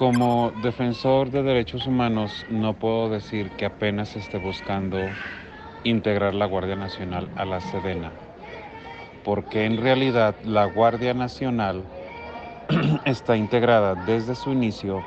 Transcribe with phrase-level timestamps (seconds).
[0.00, 4.98] Como defensor de derechos humanos no puedo decir que apenas esté buscando
[5.84, 8.10] integrar la Guardia Nacional a la Sedena,
[9.22, 11.84] porque en realidad la Guardia Nacional
[13.04, 15.02] está integrada desde su inicio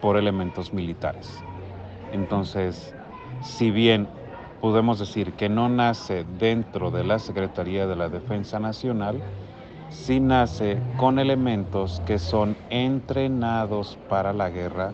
[0.00, 1.44] por elementos militares.
[2.10, 2.92] Entonces,
[3.44, 4.08] si bien
[4.60, 9.22] podemos decir que no nace dentro de la Secretaría de la Defensa Nacional,
[9.94, 14.92] sí nace con elementos que son entrenados para la guerra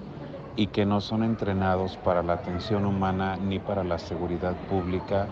[0.57, 5.27] y que no son entrenados para la atención humana ni para la seguridad pública,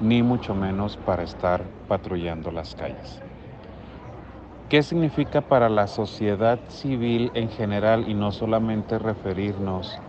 [0.00, 3.20] ni mucho menos para estar patrullando las calles.
[4.70, 10.00] ¿Qué significa para la sociedad civil en general y no solamente referirnos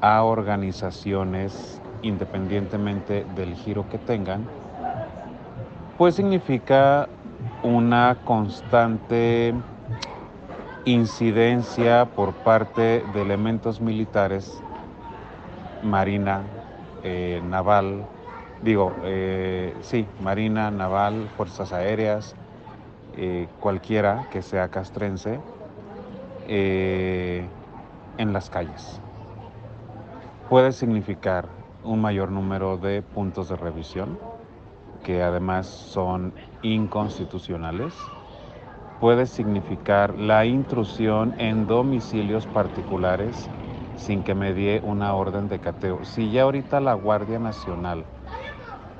[0.00, 4.46] a organizaciones independientemente del giro que tengan?
[5.96, 7.08] Pues significa
[7.62, 9.54] una constante
[10.84, 14.62] incidencia por parte de elementos militares,
[15.82, 16.42] marina,
[17.02, 18.06] eh, naval,
[18.62, 22.34] digo, eh, sí, marina, naval, fuerzas aéreas,
[23.16, 25.38] eh, cualquiera que sea castrense,
[26.50, 29.00] en las calles.
[30.48, 31.46] Puede significar
[31.84, 34.18] un mayor número de puntos de revisión,
[35.02, 38.12] que además son inconstitucionales,
[38.98, 43.52] puede significar la intrusión en domicilios particulares
[43.94, 46.04] sin que medie una orden de cateo.
[46.04, 48.10] Si ya ahorita la Guardia Nacional,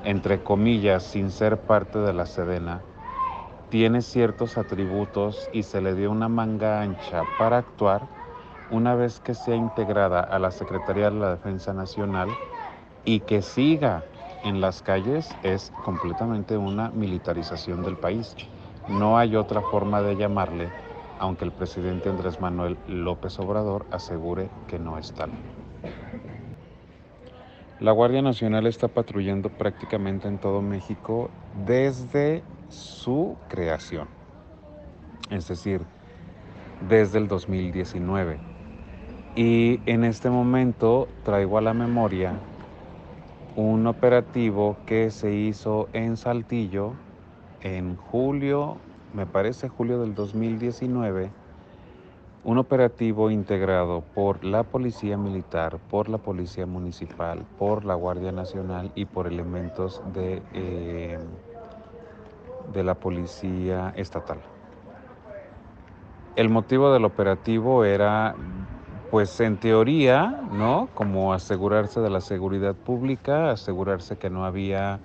[0.03, 2.87] entre comillas, sin ser parte de la Sedena,
[3.69, 8.11] tiene ciertos atributos y se le dio una manga ancha para actuar,
[8.67, 12.39] una vez que sea integrada a la Secretaría de la Defensa Nacional
[13.03, 14.09] y que siga
[14.43, 18.35] en las calles es completamente una militarización del país.
[18.87, 20.69] No hay otra forma de llamarle,
[21.19, 25.31] aunque el presidente Andrés Manuel López Obrador asegure que no es tal.
[27.79, 31.29] La Guardia Nacional está patrullando prácticamente en todo México
[31.65, 34.07] desde su creación,
[35.29, 35.81] es decir,
[36.89, 38.37] desde el 2019.
[39.35, 42.33] Y en este momento traigo a la memoria
[43.55, 46.93] un operativo que se hizo en Saltillo
[47.61, 48.77] en julio,
[49.13, 51.29] me parece julio del 2019,
[52.43, 58.91] un operativo integrado por la Policía Militar, por la Policía Municipal, por la Guardia Nacional
[58.95, 61.19] y por elementos de, eh,
[62.73, 64.39] de la Policía Estatal.
[66.35, 68.35] El motivo del operativo era
[69.09, 70.91] pues en teoría, ¿no?
[70.93, 75.03] Como asegurarse de la seguridad pública, asegurarse que no había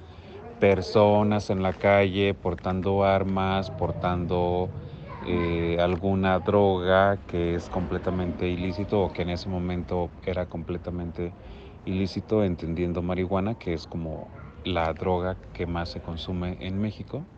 [0.59, 4.75] personas en la calle portando armas, portando
[5.21, 11.37] eh, alguna droga que es completamente ilícito o que en ese momento era completamente
[11.85, 14.33] ilícito, entendiendo marihuana, que es como
[14.65, 17.29] la droga que más se consume en México.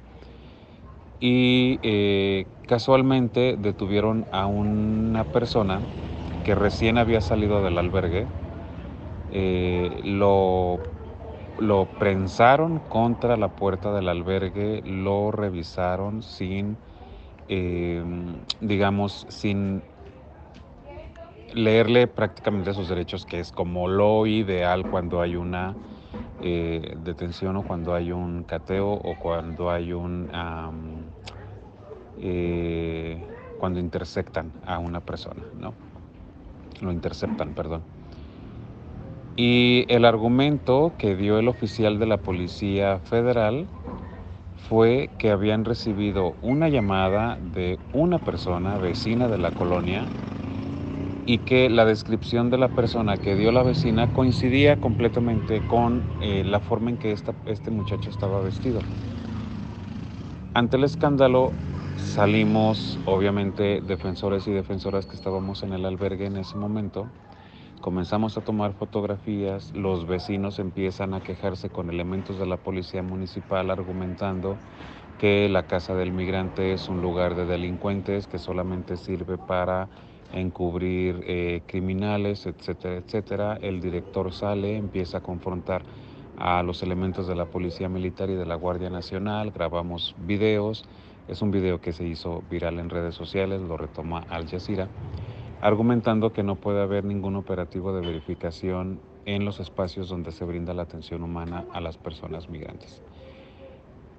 [1.18, 5.88] Y eh, casualmente detuvieron a una persona
[6.46, 8.24] que recién había salido del albergue,
[9.32, 10.78] eh, lo,
[11.58, 16.76] lo prensaron contra la puerta del albergue, lo revisaron sin,
[17.48, 19.82] em, digamos, sin
[21.52, 25.74] leerle prácticamente sus derechos, que es como lo ideal cuando hay una
[26.42, 30.30] eh, detención o cuando hay un cateo o cuando hay un...
[32.20, 33.20] Eh,
[33.58, 35.85] cuando intersectan a una persona, ¿no?
[36.80, 37.82] Lo interceptan, perdón.
[39.36, 43.70] Y el argumento que dio el oficial de la Policía Federal
[44.56, 50.14] fue que habían recibido una llamada de una persona vecina de la colonia
[51.26, 56.44] y que la descripción de la persona que dio la vecina coincidía completamente con eh,
[56.44, 58.86] la forma en que este muchacho estaba vestido.
[60.54, 61.58] Ante el escándalo,
[61.96, 67.08] Salimos, obviamente, defensores y defensoras que estábamos en el albergue en ese momento.
[67.80, 73.70] Comenzamos a tomar fotografías, los vecinos empiezan a quejarse con elementos de la policía municipal
[73.70, 74.56] argumentando
[75.18, 79.88] que la casa del migrante es un lugar de delincuentes que solamente sirve para
[80.32, 83.58] encubrir eh, criminales, etcétera, etcétera.
[83.60, 85.82] El director sale, empieza a confrontar
[86.36, 90.84] a los elementos de la Policía Militar y de la Guardia Nacional, grabamos videos,
[91.28, 94.88] es un video que se hizo viral en redes sociales, lo retoma Al Jazeera,
[95.60, 100.72] argumentando que no puede haber ningún operativo de verificación en los espacios donde se brinda
[100.72, 103.02] la atención humana a las personas migrantes.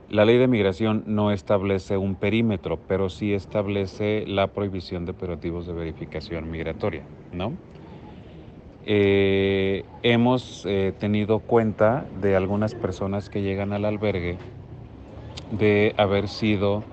[0.10, 5.68] La ley de migración no establece un perímetro, pero sí establece la prohibición de operativos
[5.68, 7.54] de verificación migratoria, ¿no?
[8.86, 14.38] Eh, hemos eh, tenido cuenta de algunas personas que llegan al albergue
[15.52, 16.84] de haber sido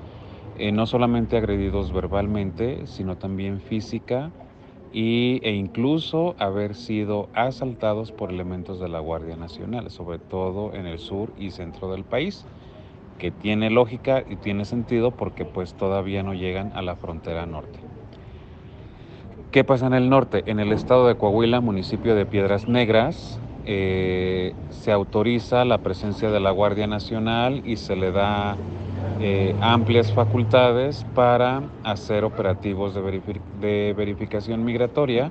[0.54, 4.34] eh, no solamente agredidos verbalmente, sino también física
[4.90, 10.86] y, e incluso haber sido asaltados por elementos de la Guardia Nacional, sobre todo en
[10.86, 12.48] el sur y centro del país,
[13.18, 17.80] que tiene lógica y tiene sentido porque pues todavía no llegan a la frontera norte.
[19.50, 20.42] ¿Qué pasa en el norte?
[20.50, 26.40] En el estado de Coahuila, municipio de Piedras Negras, eh, se autoriza la presencia de
[26.40, 28.60] la Guardia Nacional y se le da
[29.20, 35.30] eh, amplias facultades para hacer operativos de, verificación migratoria,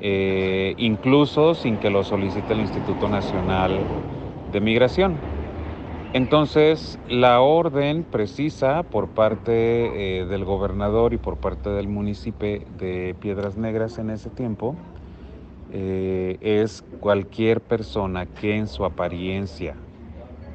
[0.00, 3.80] eh, incluso sin que lo solicite el Instituto Nacional
[4.52, 5.16] de Migración.
[6.12, 13.16] Entonces, la orden precisa por parte eh, del gobernador y por parte del municipio de
[13.18, 14.76] Piedras Negras en ese tiempo
[15.70, 19.74] es cualquier persona que en su apariencia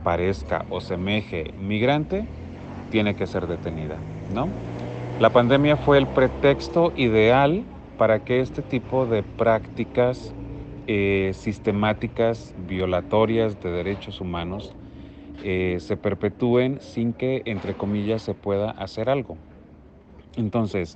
[0.04, 2.28] parezca o semeje migrante,
[2.94, 3.98] tiene que ser detenida,
[4.36, 4.48] ¿no?
[5.20, 7.64] La pandemia fue el pretexto ideal
[7.98, 10.32] para que este tipo de prácticas
[10.86, 14.76] eh, sistemáticas violatorias de derechos humanos
[15.44, 19.38] eh, se perpetúen sin que, entre comillas, se pueda hacer algo.
[20.38, 20.96] Entonces,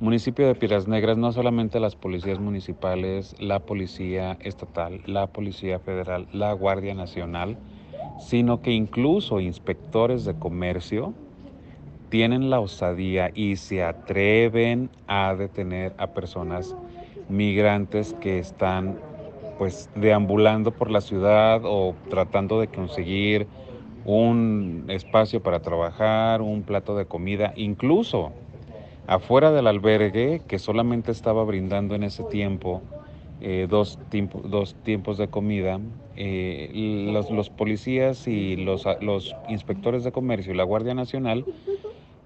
[0.00, 6.26] municipio de Piedras Negras, no solamente las policías municipales, la policía estatal, la policía federal,
[6.34, 7.56] la Guardia Nacional,
[8.18, 11.14] sino que incluso inspectores de comercio
[12.08, 16.76] tienen la osadía y se atreven a detener a personas
[17.28, 19.00] migrantes que están
[19.58, 23.48] pues deambulando por la ciudad o tratando de conseguir
[24.04, 28.32] un espacio para trabajar, un plato de comida, incluso
[29.06, 32.82] afuera del albergue que solamente estaba brindando en ese tiempo
[33.44, 33.98] eh, dos,
[34.84, 35.80] tiempos de comida,
[36.14, 38.86] eh, los, policías y los,
[39.48, 41.44] inspectores de comercio y la Guardia Nacional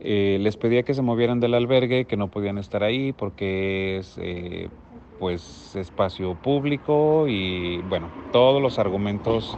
[0.00, 4.20] eh, les pedía que se movieran del albergue, que no podían estar ahí porque es
[5.18, 9.56] pues espacio público y bueno, todos los argumentos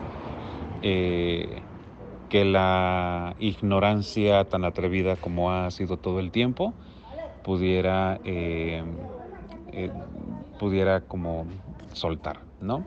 [0.80, 6.72] que la ignorancia tan atrevida como ha sido todo el tiempo
[7.42, 8.20] pudiera,
[10.58, 11.46] pudiera como
[11.92, 12.84] soltar, ¿no?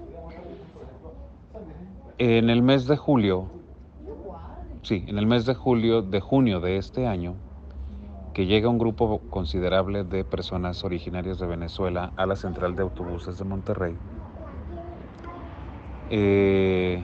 [2.18, 3.48] En el mes de julio,
[4.84, 7.36] sí, en el mes de julio, de junio de este año,
[8.34, 13.38] que llega un grupo considerable de personas originarias de Venezuela a la central de autobuses
[13.38, 13.98] de Monterrey.
[16.10, 17.04] Eh,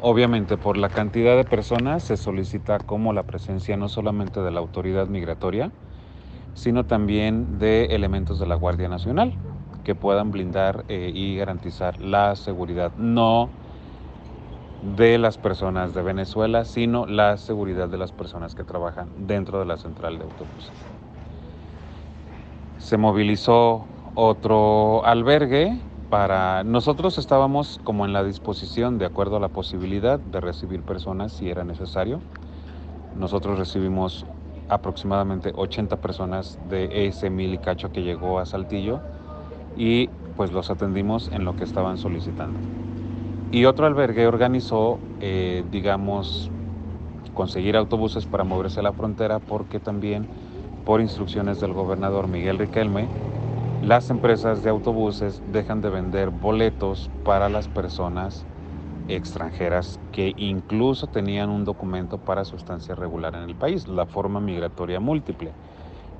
[0.00, 4.60] Obviamente, por la cantidad de personas se solicita como la presencia no solamente de la
[4.60, 5.72] autoridad migratoria,
[6.54, 9.34] sino también de elementos de la Guardia Nacional
[9.88, 13.48] que puedan blindar eh, y garantizar la seguridad, no
[14.98, 19.64] de las personas de Venezuela, sino la seguridad de las personas que trabajan dentro de
[19.64, 20.72] la central de autobuses.
[22.76, 25.80] Se movilizó otro albergue
[26.10, 31.32] para nosotros estábamos como en la disposición, de acuerdo a la posibilidad, de recibir personas
[31.32, 32.20] si era necesario.
[33.18, 34.26] Nosotros recibimos
[34.68, 39.00] aproximadamente 80 personas de ese mil y cacho que llegó a Saltillo
[39.76, 42.58] y pues los atendimos en lo que estaban solicitando.
[43.50, 46.50] Y otro albergue organizó, eh, digamos,
[47.34, 50.26] conseguir autobuses para moverse a la frontera porque también
[50.84, 53.08] por instrucciones del gobernador Miguel Riquelme
[53.82, 58.44] las empresas de autobuses dejan de vender boletos para las personas
[59.06, 64.40] extranjeras que incluso tenían un documento para su estancia regular en el país, la forma
[64.40, 65.52] migratoria múltiple,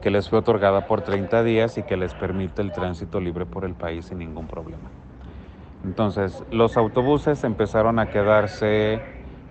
[0.00, 3.64] que les fue otorgada por 30 días y que les permite el tránsito libre por
[3.64, 4.90] el país sin ningún problema.
[5.84, 9.00] Entonces, los autobuses empezaron a quedarse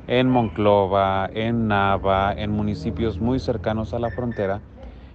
[0.08, 4.62] en Monclova, en Nava, en municipios muy cercanos a la frontera,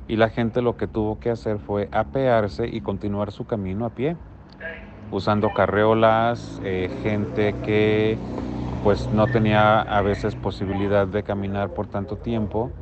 [0.09, 3.91] y la gente lo que tuvo que hacer fue apearse y continuar su camino a
[3.91, 4.17] pie,
[5.11, 8.19] usando carreolas, eh, gente que
[8.83, 12.73] pues no tenía a veces posibilidad de caminar por tanto tiempo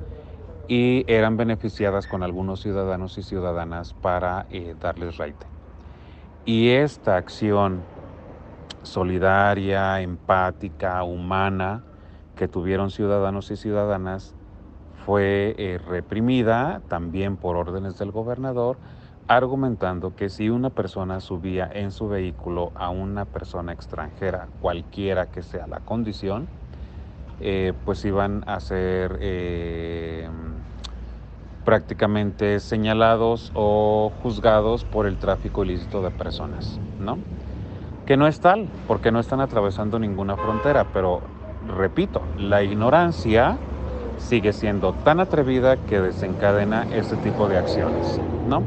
[0.71, 5.45] y eran beneficiadas con algunos ciudadanos y ciudadanas para eh, darles raite.
[6.45, 7.81] Y esta acción
[8.85, 11.83] solidaria, empática, humana
[12.37, 14.33] que tuvieron ciudadanos y ciudadanas
[15.05, 18.77] fue eh, reprimida también por órdenes del gobernador,
[19.27, 25.43] argumentando que si una persona subía en su vehículo a una persona extranjera, cualquiera que
[25.43, 26.47] sea la condición,
[27.41, 30.29] eh, pues iban a ser eh,
[31.65, 37.19] prácticamente señalados o juzgados por el tráfico ilícito de personas, ¿no?
[38.07, 41.23] Que no es tal, porque no están atravesando ninguna frontera, pero
[41.77, 43.57] repito, la ignorancia
[44.19, 48.63] sigue siendo tan atrevida que desencadena este tipo de acciones, ¿no?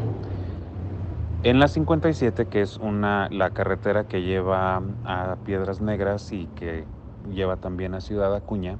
[1.43, 6.85] En la 57, que es una, la carretera que lleva a Piedras Negras y que
[7.31, 8.77] lleva también a Ciudad Acuña,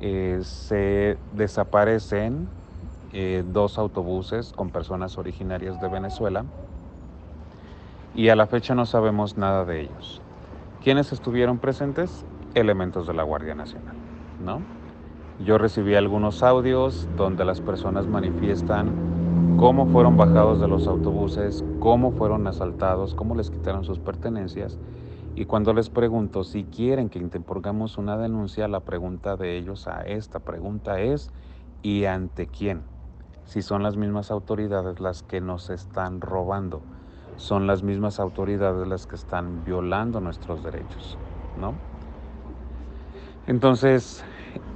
[0.00, 2.48] eh, se desaparecen
[3.12, 6.44] eh, dos autobuses con personas originarias de Venezuela
[8.14, 10.22] y a la fecha no sabemos nada de ellos.
[10.82, 12.24] ¿Quiénes estuvieron presentes?
[12.54, 13.94] Elementos de la Guardia Nacional,
[14.44, 14.60] ¿no?
[15.44, 22.12] Yo recibí algunos audios donde las personas manifiestan cómo fueron bajados de los autobuses, cómo
[22.12, 24.78] fueron asaltados, cómo les quitaron sus pertenencias.
[25.34, 30.02] Y cuando les pregunto si quieren que interpongamos una denuncia, la pregunta de ellos a
[30.02, 31.30] esta pregunta es
[31.82, 32.84] ¿y ante quién?
[33.44, 36.82] Si son las mismas autoridades las que nos están robando,
[37.36, 41.18] son las mismas autoridades las que están violando nuestros derechos,
[41.56, 41.80] ¿no?
[43.46, 44.24] Entonces,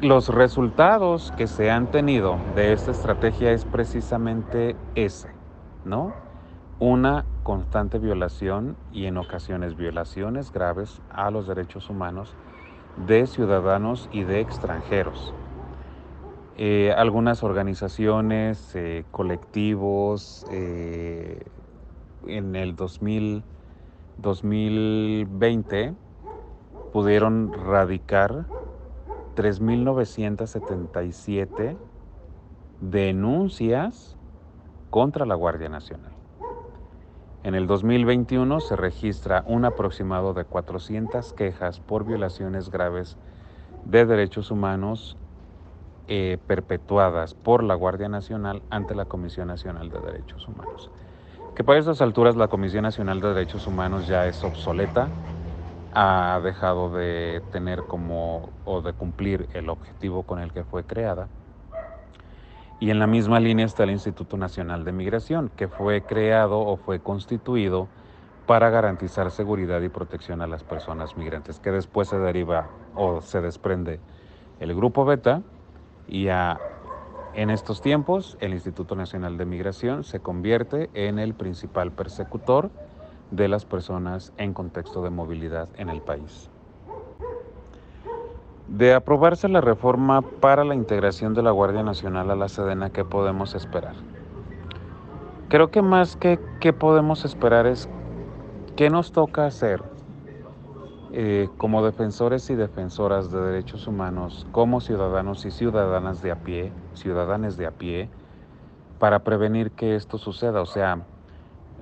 [0.00, 5.28] los resultados que se han tenido de esta estrategia es precisamente ese,
[5.84, 6.24] ¿no?
[6.81, 12.35] Una constante violación y en ocasiones violaciones graves a los derechos humanos
[13.07, 15.33] de ciudadanos y de extranjeros.
[16.57, 21.40] Eh, algunas organizaciones, eh, colectivos, eh,
[22.26, 23.45] en el 2000,
[24.19, 25.95] 2020
[26.93, 28.47] pudieron radicar
[29.37, 31.76] 3.977
[32.81, 34.16] denuncias
[34.90, 36.13] contra la Guardia Nacional.
[37.44, 43.18] En el 2021 se registra un aproximado de 400 quejas por violaciones graves
[43.84, 45.18] de derechos humanos
[46.08, 50.90] eh, perpetuadas por la Guardia Nacional ante la Comisión Nacional de Derechos Humanos.
[51.54, 55.08] Que para estas alturas la Comisión Nacional de Derechos Humanos ya es obsoleta,
[55.92, 61.28] ha dejado de tener como o de cumplir el objetivo con el que fue creada.
[62.81, 66.76] Y en la misma línea está el Instituto Nacional de Migración, que fue creado o
[66.76, 67.88] fue constituido
[68.47, 73.40] para garantizar seguridad y protección a las personas migrantes, que después se deriva o se
[73.40, 74.00] desprende
[74.61, 75.43] el Grupo Beta
[76.07, 82.71] y en estos tiempos el Instituto Nacional de Migración se convierte en el principal persecutor
[83.31, 86.50] de las personas en contexto de movilidad en el país.
[88.66, 93.04] De aprobarse la reforma para la integración de la Guardia Nacional a la Sedena, ¿qué
[93.04, 93.94] podemos esperar?
[95.49, 97.90] Creo que más que qué podemos esperar es
[98.75, 99.83] qué nos toca hacer
[101.12, 106.73] eh, como defensores y defensoras de derechos humanos, como ciudadanos y ciudadanas de a pie,
[106.94, 108.11] ciudadanos de a pie,
[108.99, 110.62] para prevenir que esto suceda.
[110.62, 111.06] O sea,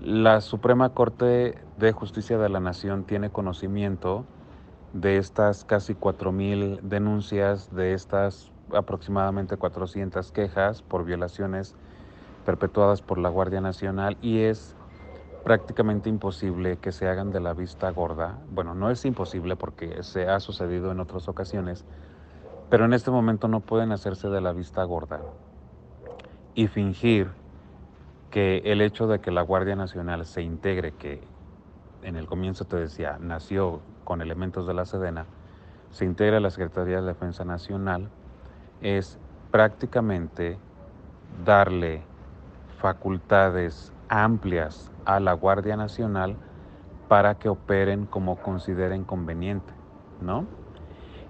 [0.01, 4.27] la Suprema Corte de Justicia de la Nación tiene conocimiento
[4.93, 11.75] de estas casi 4.000 denuncias, de estas aproximadamente 400 quejas por violaciones
[12.45, 14.75] perpetuadas por la Guardia Nacional y es
[15.45, 18.39] prácticamente imposible que se hagan de la vista gorda.
[18.51, 21.85] Bueno, no es imposible porque se ha sucedido en otras ocasiones,
[22.71, 25.21] pero en este momento no pueden hacerse de la vista gorda
[26.55, 27.31] y fingir
[28.31, 31.21] que el hecho de que la Guardia Nacional se integre, que
[32.03, 33.81] en el comienzo te decía, nació
[34.12, 35.25] con elementos de la Sedena,
[35.90, 38.11] se integra la Secretaría de Defensa Nacional,
[38.83, 39.19] es
[39.50, 40.59] prácticamente
[41.47, 42.02] darle
[42.78, 46.37] facultades amplias a la Guardia Nacional
[47.09, 49.73] para que operen como consideren conveniente,
[50.21, 50.45] ¿no?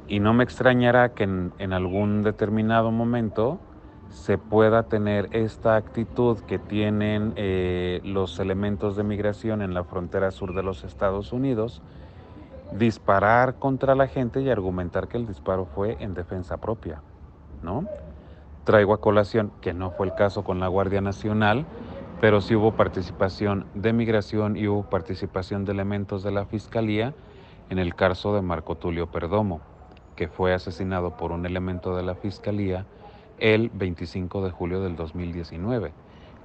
[0.09, 3.61] Y no me extrañará que en, en algún determinado momento
[4.09, 10.33] se pueda tener esta actitud que tienen eh, los elementos de migración en la frontera
[10.33, 11.81] sur de los Estados Unidos,
[12.79, 17.03] disparar contra la gente y argumentar que el disparo fue en defensa propia,
[17.63, 17.87] ¿no?
[18.65, 21.67] Traigo a colación que no fue el caso con la Guardia Nacional,
[22.21, 27.15] pero sí hubo participación de migración y hubo participación de elementos de la Fiscalía
[27.71, 29.61] en el caso de Marco Tulio Perdomo,
[30.15, 32.87] que fue asesinado por un elemento de la Fiscalía
[33.39, 35.93] el 25 de julio del 2019,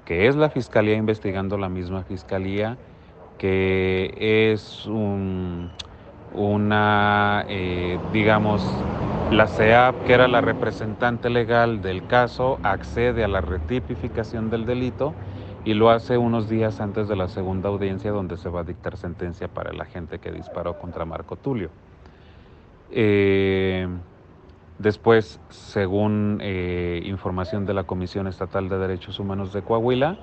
[0.06, 2.78] que es la Fiscalía investigando la misma Fiscalía,
[3.38, 5.70] que es un,
[6.38, 8.64] una, eh, digamos,
[9.32, 15.14] la CEAP, que era la representante legal del caso, accede a la retipificación del delito
[15.66, 18.96] y lo hace unos días antes de la segunda audiencia donde se va a dictar
[18.96, 21.70] sentencia para el agente que disparó contra Marco Tulio.
[22.92, 23.88] Eh,
[24.80, 30.20] Después, según eh, información de la Comisión Estatal de Derechos Humanos de Coahuila,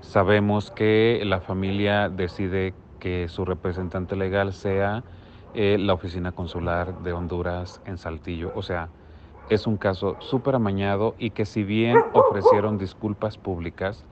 [0.00, 5.04] sabemos que la familia decide que su representante legal sea
[5.54, 8.52] eh, la oficina consular de Honduras en Saltillo.
[8.54, 8.88] O sea,
[9.48, 14.04] es un caso súper amañado y que si bien ofrecieron disculpas públicas,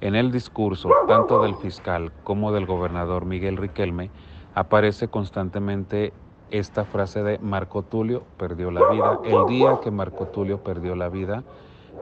[0.00, 4.10] en el discurso tanto del fiscal como del gobernador Miguel Riquelme
[4.54, 6.12] aparece constantemente
[6.50, 9.20] esta frase de Marco Tulio perdió la vida.
[9.24, 11.44] El día que Marco Tulio perdió la vida,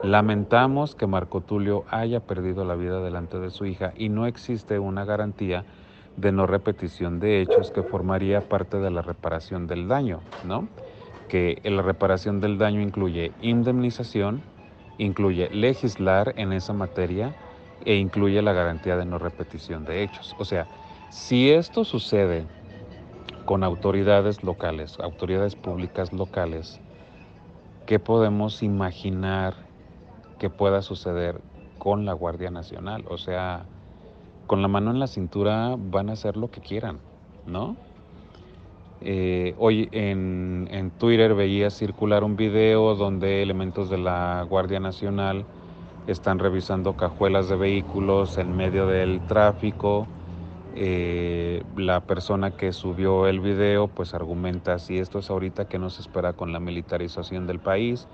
[0.01, 4.79] lamentamos que Marco Tulio haya perdido la vida delante de su hija y no existe
[4.79, 5.65] una garantía
[6.19, 10.67] de no repetición de hechos que formaría parte de la reparación del daño, ¿no?
[11.29, 14.41] Que la reparación del daño incluye indemnización,
[14.97, 17.33] incluye legislar en esa materia
[17.85, 20.35] e incluye la garantía de no repetición de hechos.
[20.39, 20.67] O sea,
[21.09, 22.45] si esto sucede
[23.45, 26.81] con autoridades locales, autoridades públicas locales,
[27.85, 29.55] ¿qué podemos imaginar
[30.37, 31.39] que pueda suceder
[31.77, 33.05] con la Guardia Nacional?
[33.07, 33.65] O sea,
[34.49, 36.97] con la mano en la cintura van a hacer lo que quieran,
[37.45, 37.75] ¿no?
[39.01, 45.45] Eh, hoy en, en, Twitter veía circular un video donde elementos de la Guardia Nacional
[46.07, 50.07] están revisando cajuelas de vehículos en medio del tráfico
[50.75, 55.99] eh, la persona que subió el video pues argumenta si esto es ahorita que nos
[55.99, 58.07] espera con la militarización del país.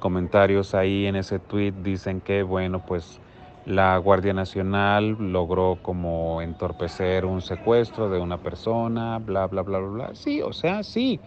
[0.00, 3.20] Comentarios ahí en ese tweet dicen que bueno pues
[3.64, 9.88] la Guardia Nacional logró como entorpecer un secuestro de una persona, bla, bla, bla, bla,
[9.88, 10.14] bla.
[10.14, 11.22] Sí, o sea, sí,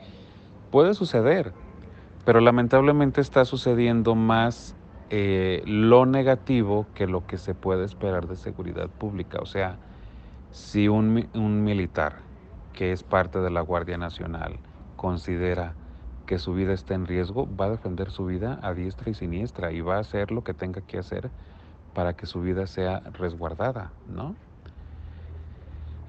[0.70, 1.56] puede suceder,
[2.25, 4.78] pero lamentablemente está sucediendo más
[5.10, 9.40] eh, lo negativo que lo que se puede esperar de seguridad pública.
[9.42, 9.82] O sea,
[10.50, 12.28] si un, un militar
[12.72, 14.62] que es parte de la Guardia Nacional
[14.96, 15.78] considera
[16.25, 19.72] que su vida está en riesgo, va a defender su vida a diestra y siniestra
[19.74, 21.32] y va a hacer lo que tenga que hacer
[21.94, 24.38] para que su vida sea resguardada, ¿no?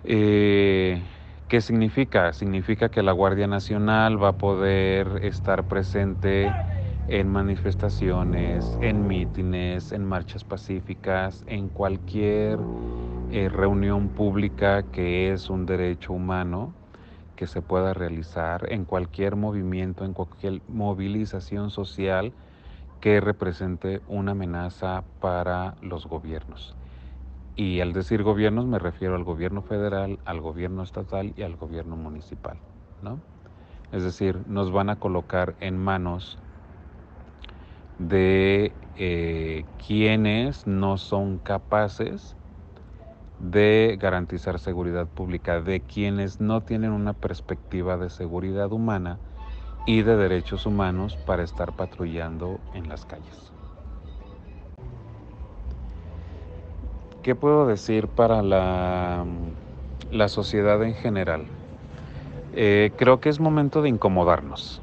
[0.03, 1.03] Eh,
[1.49, 2.33] ¿Qué significa?
[2.33, 6.59] Significa que la Guardia Nacional va a poder estar presente
[7.07, 12.69] en manifestaciones, en mítines, en marchas pacíficas, en cualquier
[13.29, 16.77] eh, reunión pública que es un derecho humano
[17.37, 22.35] que se pueda realizar en cualquier movimiento, en cualquier movilización social
[23.05, 26.75] que represente una amenaza para los gobiernos.
[27.55, 31.97] Y al decir gobiernos me refiero al gobierno federal, al gobierno estatal y al gobierno
[31.97, 32.57] municipal.
[33.03, 33.21] ¿no?
[33.93, 36.39] Es decir, nos van a colocar en manos
[37.99, 42.35] de eh, quienes no son capaces
[43.39, 49.19] de garantizar seguridad pública de quienes no tienen una perspectiva de seguridad humana
[49.87, 53.53] y de derechos humanos para estar patrullando en las calles.
[57.23, 59.25] ¿Qué puedo decir para la,
[60.11, 61.47] la sociedad en general?
[62.55, 64.83] Eh, creo que es momento de incomodarnos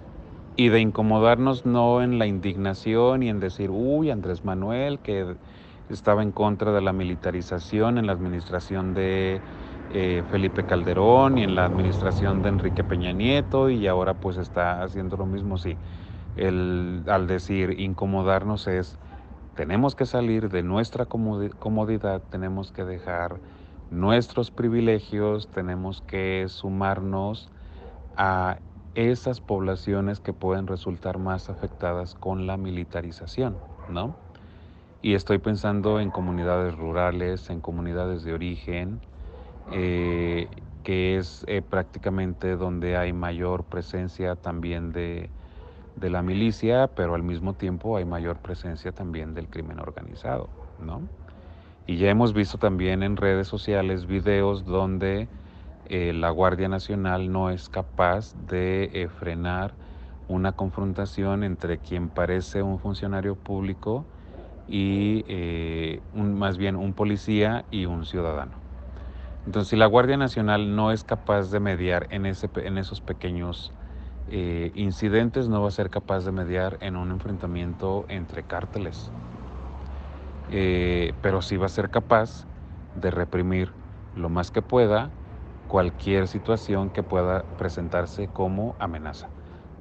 [0.56, 5.36] y de incomodarnos no en la indignación y en decir, uy, Andrés Manuel, que
[5.90, 9.42] estaba en contra de la militarización en la administración de
[9.93, 14.84] eh, Felipe Calderón y en la administración de Enrique Peña Nieto y ahora pues está
[14.84, 15.58] haciendo lo mismo.
[15.58, 15.80] Sí,
[16.36, 18.99] el, al decir incomodarnos es,
[19.56, 23.41] tenemos que salir de nuestra comodidad, tenemos que dejar
[23.89, 27.51] nuestros privilegios, tenemos que sumarnos
[28.15, 28.62] a
[28.95, 34.21] esas poblaciones que pueden resultar más afectadas con la militarización, ¿no?
[35.01, 39.06] y estoy pensando en comunidades rurales, en comunidades de origen,
[39.69, 40.50] eh,
[40.84, 45.30] que es eh, prácticamente donde hay mayor presencia también de,
[45.95, 51.08] de, la milicia, pero al mismo tiempo hay mayor presencia también del crimen organizado, ¿no?
[51.86, 55.30] Y ya hemos visto también en redes sociales videos donde
[55.86, 59.76] eh, la Guardia Nacional no es capaz de frenar
[60.28, 64.06] una confrontación entre quien parece un funcionario público
[64.67, 65.26] y
[66.13, 68.61] más bien un policía y un ciudadano.
[69.45, 73.71] Entonces, si la Guardia Nacional no es capaz de mediar en, esos pequeños
[74.27, 79.12] eh, incidentes, no va a ser capaz de mediar en un enfrentamiento entre cárteles.
[80.49, 82.45] Eh, pero sí va a ser capaz
[82.93, 83.73] de reprimir
[84.15, 85.12] lo más que pueda
[85.67, 89.30] cualquier situación que pueda presentarse como amenaza,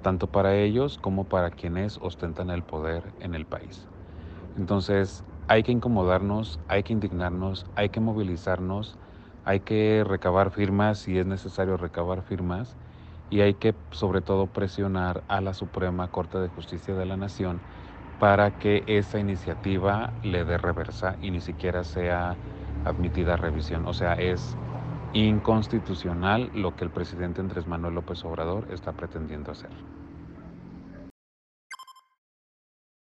[0.03, 3.89] tanto para ellos como para quienes ostentan el poder en el país.
[4.57, 8.97] Entonces hay que incomodarnos, hay que indignarnos, hay que movilizarnos,
[9.51, 12.79] hay que recabar firmas si es necesario recabar firmas
[13.31, 17.65] y hay que sobre todo presionar a la Suprema Corte de Justicia de la Nación
[18.19, 22.41] para que esa iniciativa le dé reversa y ni siquiera sea
[22.85, 23.87] admitida a revisión.
[23.87, 24.59] O sea, es
[25.13, 30.00] inconstitucional lo que el presidente Andrés Manuel López Obrador está pretendiendo hacer.